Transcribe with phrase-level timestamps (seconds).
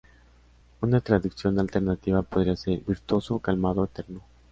[0.81, 4.23] Una traducción alternativa podría ser: ‘virtuoso, calmado, eterno’.